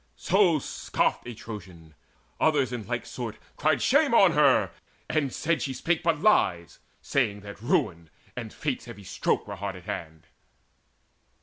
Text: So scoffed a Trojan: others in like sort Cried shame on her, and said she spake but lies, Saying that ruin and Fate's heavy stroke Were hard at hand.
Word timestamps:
So 0.15 0.57
scoffed 0.57 1.27
a 1.27 1.35
Trojan: 1.35 1.93
others 2.39 2.73
in 2.73 2.87
like 2.87 3.05
sort 3.05 3.37
Cried 3.55 3.83
shame 3.83 4.15
on 4.15 4.31
her, 4.31 4.71
and 5.07 5.31
said 5.31 5.61
she 5.61 5.73
spake 5.73 6.01
but 6.01 6.19
lies, 6.19 6.79
Saying 7.03 7.41
that 7.41 7.61
ruin 7.61 8.09
and 8.35 8.51
Fate's 8.51 8.85
heavy 8.85 9.03
stroke 9.03 9.47
Were 9.47 9.57
hard 9.57 9.75
at 9.75 9.83
hand. 9.83 10.25